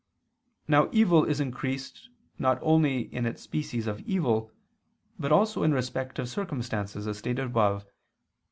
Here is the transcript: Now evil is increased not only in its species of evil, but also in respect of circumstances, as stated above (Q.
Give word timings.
Now 0.67 0.89
evil 0.91 1.25
is 1.25 1.39
increased 1.39 2.09
not 2.39 2.57
only 2.63 3.01
in 3.13 3.27
its 3.27 3.43
species 3.43 3.85
of 3.85 3.99
evil, 4.01 4.51
but 5.19 5.31
also 5.31 5.61
in 5.61 5.75
respect 5.75 6.17
of 6.17 6.27
circumstances, 6.27 7.05
as 7.05 7.19
stated 7.19 7.45
above 7.45 7.83
(Q. 7.83 7.91